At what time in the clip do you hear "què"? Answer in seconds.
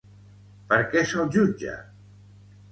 0.95-1.05